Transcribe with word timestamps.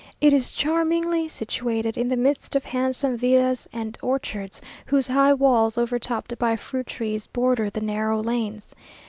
It 0.19 0.33
is 0.33 0.55
charmingly 0.55 1.29
situated, 1.29 1.95
in 1.95 2.07
the 2.07 2.17
midst 2.17 2.55
of 2.55 2.65
handsome 2.65 3.17
villas 3.17 3.67
and 3.71 3.99
orchards, 4.01 4.59
whose 4.87 5.07
high 5.09 5.35
walls, 5.35 5.77
overtopped 5.77 6.39
by 6.39 6.55
fruit 6.55 6.87
trees, 6.87 7.27
border 7.27 7.69
the 7.69 7.81
narrow 7.81 8.19
lanes. 8.19 8.73